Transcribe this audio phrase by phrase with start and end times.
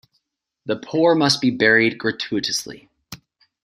[0.65, 2.89] The poor must be buried gratuitously.